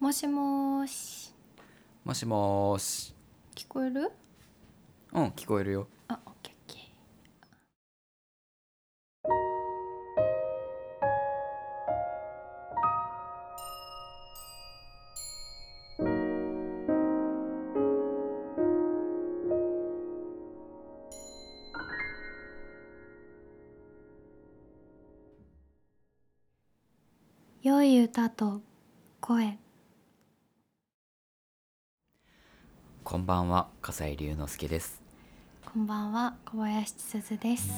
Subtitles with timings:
[0.00, 1.34] もしもーし。
[2.04, 3.14] もしもーし。
[3.54, 4.10] 聞こえる？
[5.12, 5.88] うん聞こえるよ
[33.10, 35.02] こんばんは笠井龍之介です。
[35.64, 37.68] こんばんは小林千鈴です。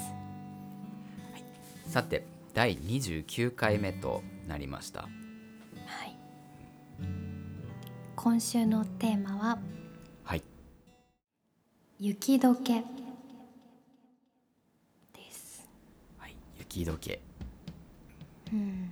[1.86, 5.00] さて第29回目となりました。
[5.00, 5.08] は
[6.05, 6.14] い。
[8.14, 9.58] 今週のテーマは
[10.22, 10.42] はい。
[11.98, 12.84] 雪解け。
[15.14, 15.66] です。
[16.19, 17.20] はい雪解け。
[18.52, 18.91] うん。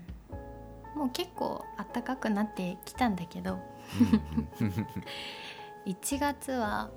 [0.97, 3.59] もう結構暖かくなってきたんだけど
[5.87, 6.91] 1月は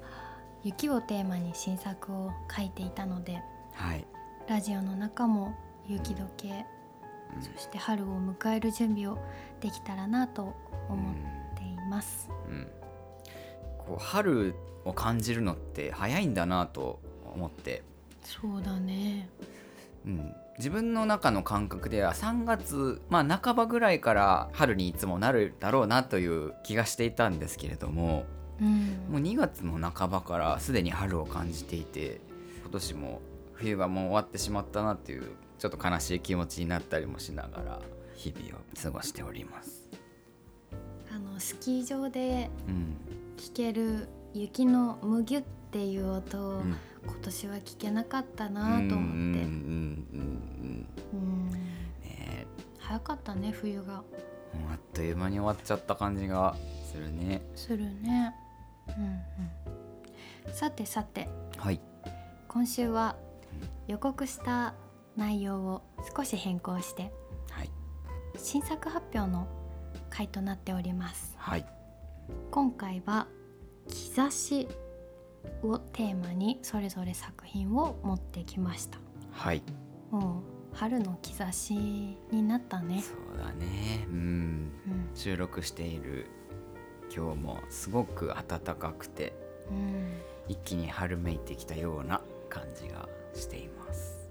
[0.63, 3.41] 雪をテーマに新作を書いていたので
[3.73, 4.05] はい。
[4.47, 5.55] ラジオの中も
[5.87, 6.65] 雪解け
[7.35, 7.41] うん。
[7.41, 9.17] そして春を迎える準備を
[9.61, 10.53] できたらなと
[10.89, 12.29] 思っています。
[12.47, 12.67] うん。
[13.77, 14.55] こう春
[14.85, 16.99] を感じるのって早いんだなと
[17.33, 17.83] 思って。
[18.21, 19.29] そうだね。
[20.05, 28.25] うん、自分の中の感覚では3月、まあ、半ばぐらいから春にいつもなるだろうなという気がしていたんですけれども
[28.61, 28.85] うん。
[29.09, 32.21] もう2月の半ばからすでに春を感じていて
[32.61, 33.21] 今年も
[33.53, 37.79] 冬がもう終わってしまったなっていうちょっと悲しい気持ちになったりもしながら
[38.15, 39.89] 日々を過ごしております。
[41.13, 42.97] あのスキー場でうん
[43.37, 49.43] 聞ける雪のむぎゅっていう音をうん今年は聞けなかったなと思って。
[52.93, 53.95] 早かったね冬が。
[53.95, 56.55] あっという間に終わっちゃった感じが
[56.91, 57.41] するね。
[57.55, 58.35] するね。
[58.87, 59.03] うん
[60.45, 60.53] うん。
[60.53, 61.29] さてさて。
[61.57, 61.79] はい、
[62.47, 63.15] 今週は
[63.87, 64.73] 予告した
[65.15, 65.81] 内容を
[66.15, 67.11] 少し変更して
[67.51, 67.69] はい、
[68.35, 69.47] 新作発表の
[70.09, 71.33] 回となっております。
[71.37, 71.65] はい、
[72.51, 73.27] 今回は
[74.15, 74.67] 兆し
[75.61, 78.99] をテーマにそれぞれ作品を持ってきました。
[79.31, 79.63] はい。
[80.11, 80.43] も
[80.73, 83.01] う春の兆しになったね。
[83.01, 84.05] そうだね。
[84.07, 84.15] うん。
[84.15, 85.09] うん。
[85.13, 86.27] 収録している
[87.15, 89.33] 今日もすごく暖かくて
[89.69, 94.29] うん一気に春めいてきたような感じがしています。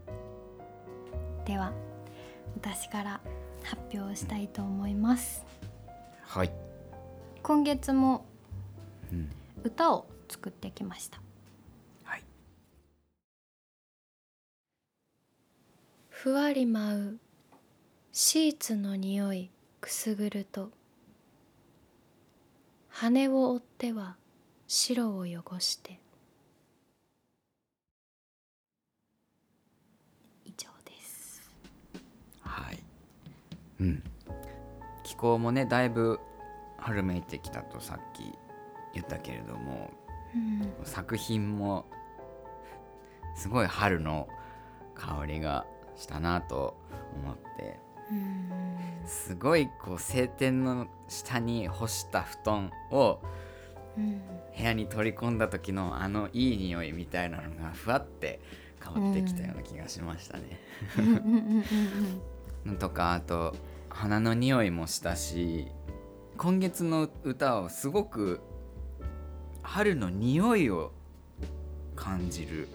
[1.47, 1.73] では
[2.55, 3.21] 私から
[3.63, 5.45] 発表したいと思います。
[6.23, 6.53] はい、
[7.43, 8.27] 今月も
[9.13, 9.31] うん、
[9.65, 11.21] 歌を作ってきました。
[12.05, 12.25] はい。
[16.09, 17.19] ふわり舞う
[18.13, 19.51] シーツの匂い
[19.81, 20.71] くすぐると
[22.93, 24.17] 羽を追っては
[24.69, 25.99] 白を汚して。
[30.45, 31.51] 以上です。
[32.43, 32.79] はい。
[33.81, 34.03] うん。
[35.03, 36.21] 気候もねだいぶ
[36.79, 38.25] 春めいてきたとさっき
[38.93, 39.91] 言ったけれども
[40.35, 40.73] うん。
[40.85, 41.87] 作品も
[43.35, 44.29] すごい春の
[44.95, 45.65] 香りが
[45.97, 46.77] したなと
[47.17, 47.81] 思って。
[47.87, 47.92] うん
[49.07, 53.21] すごいこう晴天の下に干した布団を
[53.97, 54.23] うん
[54.57, 58.41] 部屋に取り込んだ時のあのいい匂いみたいなのがふわって
[58.85, 60.61] 変わってきたような気がしましたね。
[62.79, 63.57] とかあと
[63.89, 65.69] 花の匂いもしたし
[66.37, 68.41] 今月の歌はすごく
[69.63, 70.93] 春の匂いを
[71.97, 72.69] 感じる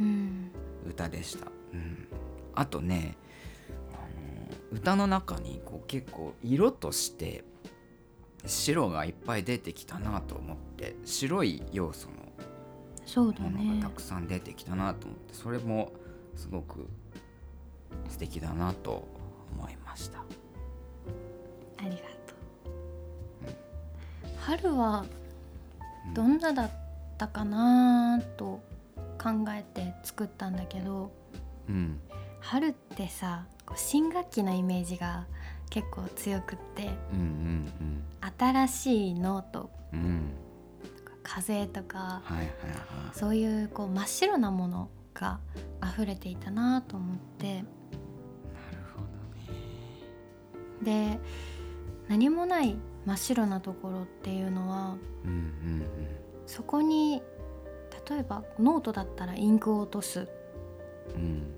[0.00, 0.50] うん。
[0.88, 1.46] 歌でした。
[1.72, 2.08] うん、
[2.54, 3.16] あとね
[4.72, 7.44] 歌の中にこう結構色として
[8.46, 15.92] 白がいっぱい出てきたなと思って白い要素のものねがたくさん出てきたなと思ってそれも
[16.36, 16.88] すごく
[18.08, 19.08] 素敵だなと
[19.52, 20.20] 思いました。
[20.20, 20.22] あ
[21.82, 22.06] りがとう。
[24.38, 25.04] 春は
[26.14, 26.70] どんなだっ
[27.18, 28.60] たかなと
[29.18, 31.10] 考えて作ったんだけど
[31.70, 32.00] うん、
[32.40, 35.26] 春ってさこう新学期のイメージが
[35.70, 37.22] 結構強くってうんう
[37.84, 38.04] ん
[38.38, 40.32] 新しいのとうんうん。
[41.04, 42.48] か風とかはいはいはい。
[43.12, 45.38] そういうこう真っ白なものが
[45.82, 47.54] 溢れていたなと思って。
[47.54, 47.64] なる
[48.94, 49.52] ほど
[50.84, 51.16] ね。
[51.16, 51.20] で
[52.08, 52.76] 何もない
[53.06, 55.86] 真っ白なところっていうのはうんうん
[56.46, 57.22] そこに
[58.10, 60.28] 例えばノートだったらインクを落とす。
[61.14, 61.56] うんうん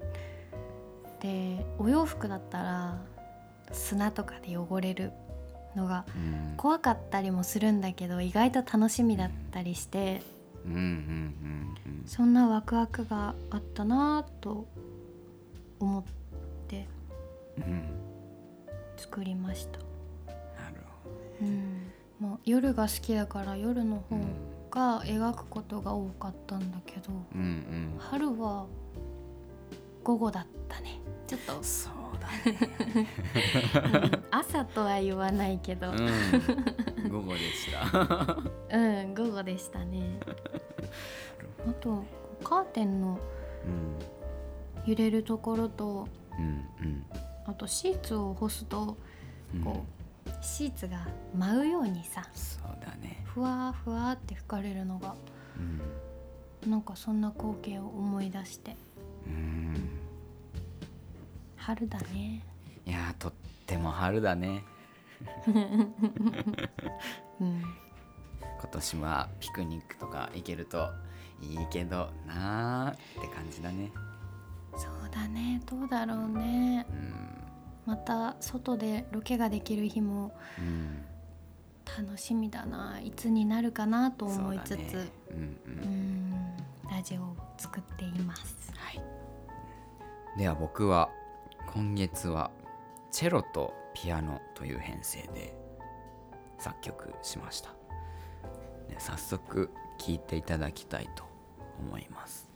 [1.23, 2.99] でお洋服だったら
[3.71, 5.13] 砂とかで汚れる
[5.77, 6.55] のがうん。
[6.57, 10.21] 怖かったりもするんだけど意外と楽しみだったりして
[10.67, 14.67] うんうんうんそんなワクワクがあったなぁと
[15.81, 16.05] 思っ
[16.69, 16.87] て
[17.57, 17.65] うん。
[17.65, 18.03] うん
[18.97, 19.79] 作りました、
[20.63, 21.11] なるほ
[21.41, 27.95] うん、もう夜が好きだから夜のど方が描くことが多かったんだけどうんうん。
[27.99, 28.67] 春は
[30.03, 31.01] 午後だったね。
[31.27, 31.57] ちょっと。
[31.59, 33.09] うん、そうだね。
[34.13, 34.25] うん。
[34.31, 35.91] 朝とは言わないけど。
[35.91, 37.09] うん。
[37.11, 38.37] 午後でした。
[38.77, 40.19] うん午後でしたね。
[41.67, 42.05] あと
[42.43, 43.19] カーテンの
[43.67, 43.99] うん
[44.85, 46.09] 揺れるところと
[46.39, 46.65] うん。
[46.81, 47.07] うん。
[47.47, 48.97] あとシーツを干すと
[49.55, 49.63] うん。
[49.63, 49.85] こ
[50.27, 51.07] うシーツが
[51.37, 53.23] 舞うようにさそうだね。
[53.27, 55.15] ふわーふわーって吹かれるのが
[55.59, 55.61] う
[56.67, 56.71] ん。
[56.71, 58.77] なんかそんな光景を思い出して
[59.27, 59.89] うん
[61.57, 62.45] 春だね。
[62.87, 63.33] いやーとっ
[63.67, 64.65] ても春だね。
[67.41, 67.63] うん。
[68.61, 70.89] 今年はピクニックとか行けると
[71.41, 73.93] いいけどなーって感じだね。
[74.77, 75.61] そうだね。
[75.71, 76.87] どうだろうね。
[76.91, 77.25] うん。
[77.87, 81.05] また外でロケができる日もうん。
[81.85, 83.01] 楽しみだな。
[83.01, 84.79] いつになるかなと思いつつ。
[84.79, 85.09] ね。
[85.31, 86.57] うんううんん
[86.93, 88.71] ラジオを作っています。
[88.77, 89.03] はい。
[90.39, 91.09] では僕は
[91.67, 92.51] 今月は
[93.11, 95.55] チェロとピアノという編成で
[96.59, 97.71] 作曲しました。
[98.99, 101.25] 早速聴いていただきたいと
[101.79, 102.51] 思います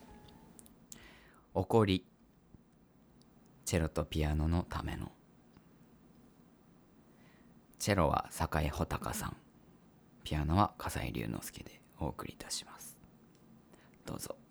[1.55, 2.05] 「怒り」
[3.65, 5.11] チェロとピアノのための。
[7.79, 9.37] チェロは酒井穂隆さん。
[10.25, 12.96] ピアノは笠井龍之介でお送りいたします。
[14.07, 14.37] どうぞ「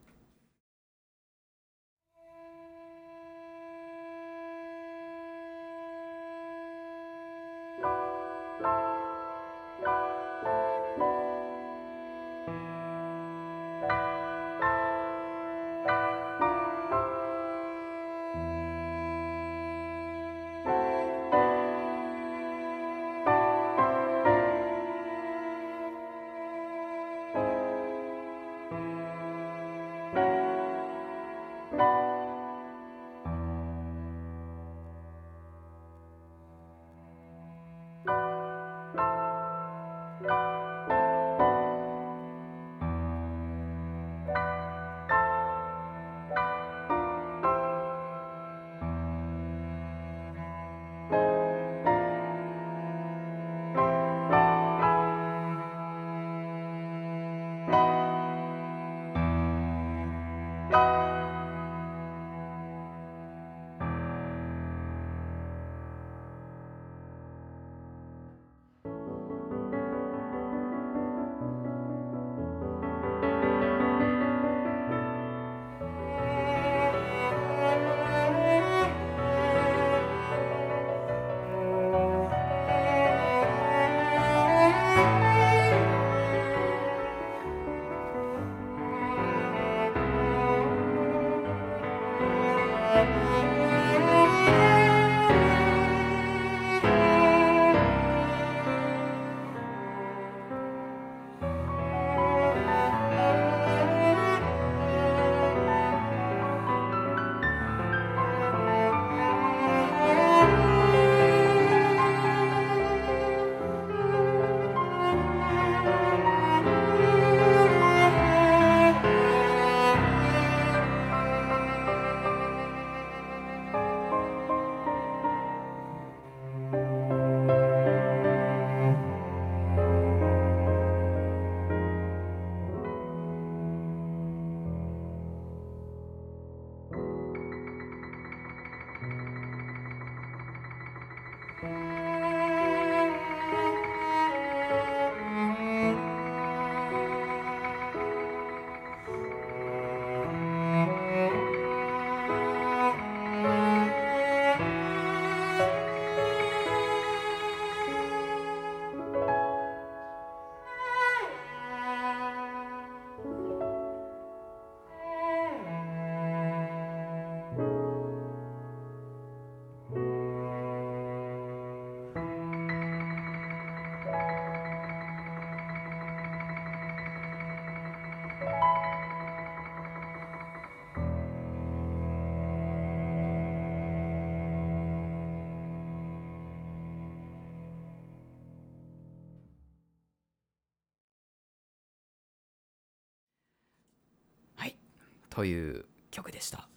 [195.35, 196.69] という曲でした。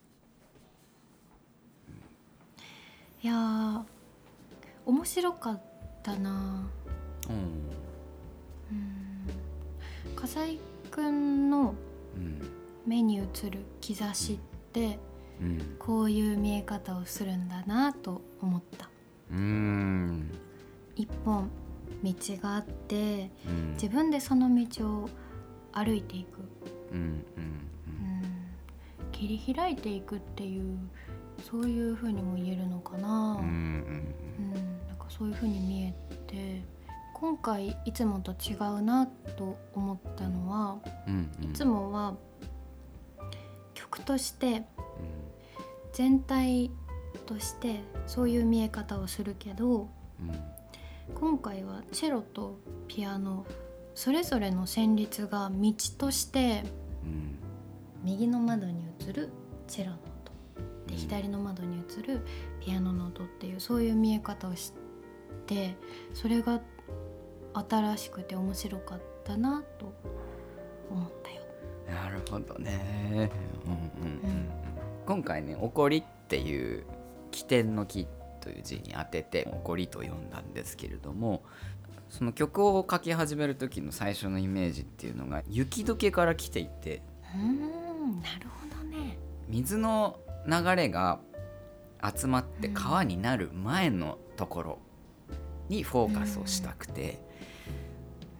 [3.22, 3.82] いやー
[4.84, 5.62] 面白かっ
[6.02, 6.68] たな。
[7.30, 7.36] うん。
[7.36, 7.38] う
[8.74, 10.16] ん。
[10.16, 10.58] 笠井
[10.90, 11.74] くんの
[12.16, 12.50] うん。
[12.84, 14.36] 目に映る兆しっ
[14.72, 14.98] て
[15.40, 15.76] うん。
[15.78, 18.90] こういう見え方をするんだなと思った。
[19.30, 20.32] うん。
[20.96, 21.48] 一本
[22.02, 22.12] 道
[22.42, 23.72] があってうん。
[23.74, 25.08] 自分でその道を
[25.72, 26.40] 歩いていく、
[26.92, 27.04] うんうん
[27.36, 27.68] うん、
[29.18, 30.78] 切り開いていくっていう
[31.50, 34.14] そういう風にも言えるのかな、うん
[34.86, 35.94] なんかそういう風に見え
[36.28, 36.62] て
[37.14, 39.06] 今回いつもと違うな
[39.36, 41.50] と思ったのはうんうん。
[41.50, 42.14] いつもは
[43.74, 44.62] 曲として
[45.92, 46.70] 全体
[47.26, 49.88] としてそういう見え方をするけど
[50.20, 50.40] うんうん。
[51.14, 53.44] 今回はチェロとピアノ
[53.96, 56.62] それぞれの旋律が道として
[57.02, 57.47] うん
[58.04, 59.30] 右の窓に映る
[59.66, 60.08] チェロの音。
[60.86, 62.24] で左の窓に映る
[62.60, 64.72] ピアノの音っていうそういう見え方をし
[65.46, 65.76] て
[66.14, 66.60] それが
[67.68, 69.92] 新しくて面白かったなと
[70.90, 71.42] 思ったよ。
[71.88, 73.30] なるほどね、
[73.64, 74.30] うんうんうん。
[74.30, 74.48] うん。
[75.06, 76.84] 今回ね「怒り」っていう
[77.30, 78.06] 起点の「木」
[78.40, 81.42] という字に当てて「怒り」と読んだんですけれども
[82.10, 87.02] その曲を書き始める時の最初のイメージっていうのが雪解けから来ていて
[87.34, 89.18] うーんなるほどね。
[89.48, 91.20] 水の流れが
[92.14, 94.78] 集まって川になる前のところ
[95.68, 97.20] にフォーカスをしたくて、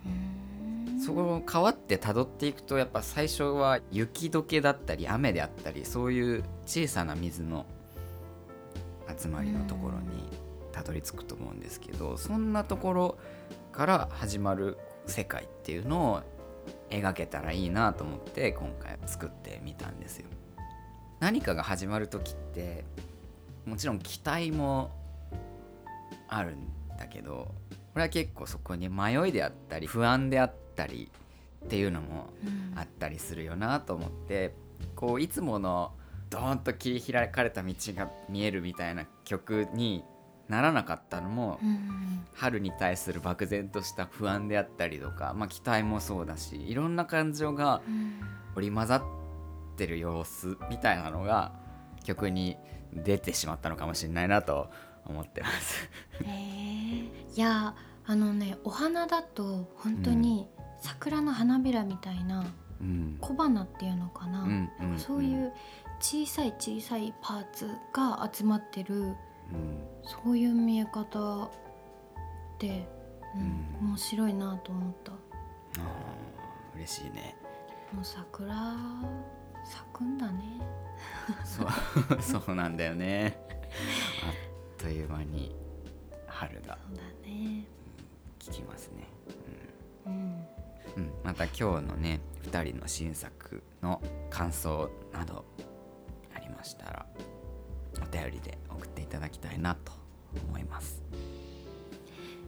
[0.07, 1.01] うーん。
[1.01, 7.67] そこの川って辿っていくとやっぱ最初は雪解けだったり雨であったりそういう小さな水の
[9.19, 10.29] 集まりのところに
[10.73, 13.19] たどり着くと思うんですけどそんなところ
[13.73, 16.23] から始まる世界っていうのを
[16.91, 20.27] 描けたらいいなと思って今回作ってみたんですよ。
[21.21, 22.85] 何かが始まる時って
[23.67, 24.91] もちろん期待も
[26.29, 27.53] あるんだけど
[27.95, 31.11] 俺は結構そこに迷いであったり不安であったり
[31.65, 34.55] っていうのもうんあったりするよなと思って
[34.95, 35.93] こういつもの
[36.31, 40.05] ドーンと切り開かれた道が見えるみたいな曲に
[40.49, 48.21] ならなかったのもうん春に対する漠然とした不安であったりとか、まあ、期待もそうだしいろんな感情がうん。
[48.57, 49.03] 織り交ざっ
[49.77, 51.53] てる様子みたいなのが
[52.03, 52.57] 曲に
[52.93, 54.69] 出てしまったのかもしれないなと
[55.05, 55.89] 思ってます。
[56.25, 57.75] へえいや
[58.05, 60.49] あのねお花だと本当に
[60.81, 62.47] 桜の花びらみたいな
[62.81, 63.19] うん。
[63.21, 65.53] 小花っていうのかな,、うんなんかそういう
[66.01, 69.17] 小さい小さいパーツが集まってるうん
[70.05, 71.51] そういう見え方っ
[72.59, 72.89] て、
[73.37, 73.89] うんうん。
[73.89, 75.13] 面白いなと思った。
[75.13, 77.37] あー嬉しいね。
[77.93, 78.55] もう桜
[79.65, 80.43] 咲くんだね。
[81.45, 83.39] そう そうなんだよね。
[84.27, 85.55] あっという間に
[86.27, 87.65] 春がそうだね。
[88.39, 89.07] 来きますね、
[90.07, 90.13] うん。
[90.13, 90.47] うん。
[90.97, 94.01] うん、また今日のね2人の新作の
[94.31, 95.45] 感想など
[96.35, 97.07] ありましたら
[98.03, 99.93] お便りで送っていただきたいなと
[100.49, 101.03] 思います。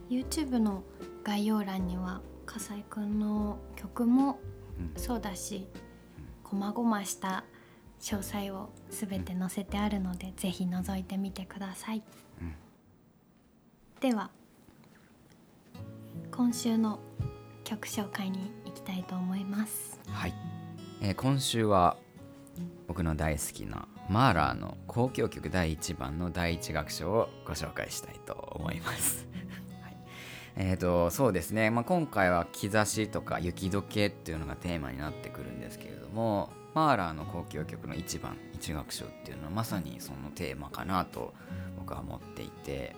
[0.09, 0.83] YouTube の
[1.23, 4.39] 概要欄には笠井くんの曲も
[4.79, 5.01] うん。
[5.01, 5.69] そうだし
[6.43, 7.45] こまごました
[8.01, 12.03] 詳細を全て載せてあるので、ぜひ覗いてみてください、
[12.41, 12.55] うん。
[14.01, 14.31] では
[16.31, 16.99] 今週の
[17.63, 20.01] 曲紹介に行きたいと思います。
[20.09, 20.35] はい、
[21.03, 21.97] えー今週は
[22.89, 29.29] 僕の大好きなマーラーの交響曲第1番の第1楽章をご紹介したいと思います。
[29.83, 29.97] はい、
[30.57, 41.33] えーとそうですね、まあ、今回は兆しとか雪解けっていうのがテーマになってくるんですけれどもマーラーの交響曲の1番1楽章っていうのはまさにそのテーマかなと
[41.77, 42.97] 僕は思っていて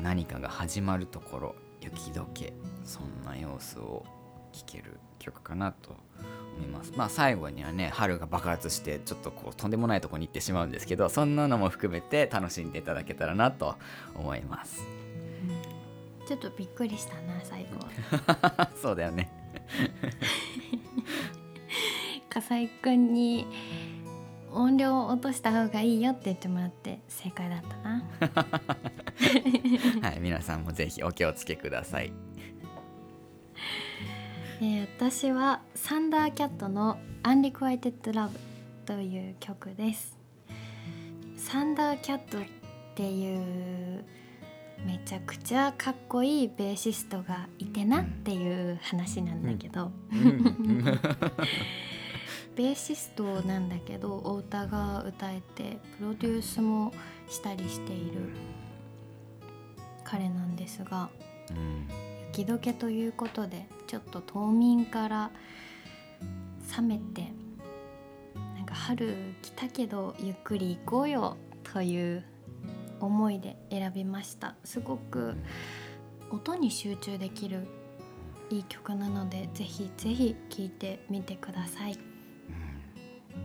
[0.00, 2.52] 何かが始まるところ雪解け
[2.82, 4.06] そんな様子を
[4.52, 5.94] 聴ける曲かなと
[6.54, 6.92] 思います。
[6.96, 13.76] まあ最後にはね春が爆発してちょっとこうとんでもないとこに行ってしまうんですけどそんなのも含めて楽しんでいただけたらなと
[14.14, 14.82] 思います。
[16.26, 17.78] ちょっとびっくりしたな最後
[18.46, 18.70] は。
[18.80, 19.30] そうだよね。
[22.30, 23.46] 笠井くんに
[24.50, 28.04] 音量を落とした方がいいよって言ってもらって正解だったな。
[30.08, 32.12] はい皆さんもぜひお気をつけください
[34.60, 38.30] えー私はサンダーキャットの「Unrequited Love」
[38.86, 40.16] という曲です。
[41.36, 42.42] サンダーキャットっ
[42.94, 44.04] ていう
[44.86, 49.90] めちゃくちゃかっこいいベーシストがいてなっていう話なんだけど、
[52.56, 53.68] ベーシストなん。
[53.68, 56.92] だけどお歌が歌えてプロデュースも
[57.28, 58.30] したりしている
[60.04, 60.54] 彼なん。
[60.56, 61.10] ですが
[61.50, 62.13] うん。
[62.36, 65.30] 雪解けということでちょっと冬眠から
[66.76, 67.32] 冷めて
[68.56, 71.36] なんか春来たけどゆっくり行こうよ
[71.72, 72.24] という
[72.98, 74.56] 思いで選びました。
[74.64, 75.36] すごく
[76.32, 77.68] 音に集中できる
[78.50, 81.96] いい曲なのでぜひぜひ聴いてみてください。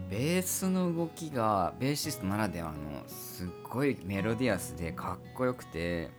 [0.10, 6.10] ベースの動きがベーシストならではのすっごいメロディアスでかっこよくて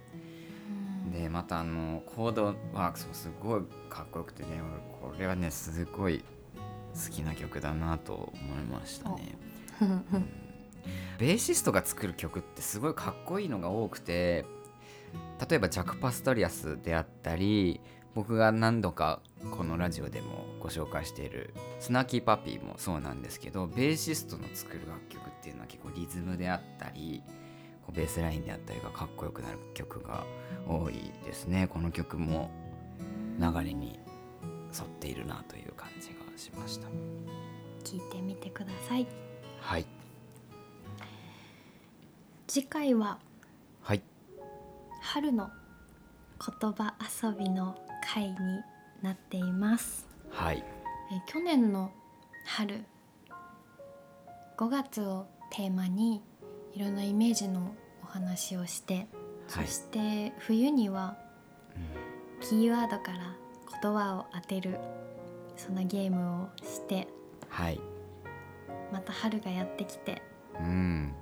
[1.12, 4.48] でまたあのコードワークスもすごいかっこよくてね
[5.02, 6.24] 俺これはねすごい
[6.94, 9.36] 好きな曲だなと思いましたね。
[11.18, 14.46] ベーシストが作る曲ってすごいかっこいいのが多くて
[15.48, 17.80] 例えばジャック・パストリアスであったり
[18.14, 27.22] 僕が何度かこのラジオでもご紹介しているスナーキー・パピーもそうなんですけどベーシストの作る楽曲っていうのは結構リズムであったり
[27.90, 30.24] こうベースラインであったりがかっこよくなる曲が
[30.68, 31.66] 多いですね。
[31.66, 32.50] この曲も
[33.40, 33.98] 流れに
[34.72, 36.86] 沿っているなという感じがしました。
[37.82, 39.06] 聴いてみてください。
[39.60, 39.86] はい。
[42.46, 43.18] 次回は
[43.82, 44.02] はい。
[45.02, 45.50] 春の
[46.60, 47.76] 言葉遊びの
[48.14, 48.36] 回に
[49.02, 50.06] なっています。
[50.30, 50.62] はい。
[51.12, 51.90] えー去年の
[52.44, 52.84] 春
[54.56, 56.22] 5月をテーマに
[56.72, 58.94] いろんなイメージのお話をして、
[59.48, 59.66] はい。
[59.66, 61.16] そして冬には
[62.40, 63.36] キーワードから
[63.82, 64.78] 言葉を当てる
[65.56, 67.08] そんなゲームをして
[67.48, 67.80] はい。
[68.92, 70.22] また春がやってきて
[70.58, 71.14] うん。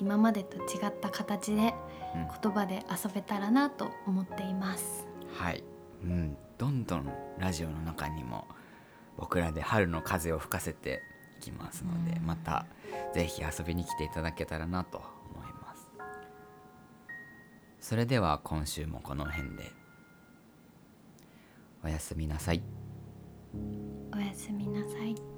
[0.00, 1.74] 今までと違った形で
[2.14, 2.28] うん。
[2.42, 5.06] 言葉で遊べたらなと思っています。
[5.34, 5.64] はい、
[6.04, 8.46] うん、どんどんラジオの中にも
[9.16, 11.11] 僕らで春の風を吹かせてい
[11.42, 12.26] きますので、うん。
[12.26, 12.66] また
[13.12, 15.02] ぜひ遊びに来ていただけたらなと
[15.34, 15.88] 思います。
[17.80, 19.70] それでは今週もこの辺で。
[21.84, 22.62] おやすみなさい。
[24.14, 25.31] おやすみなさい。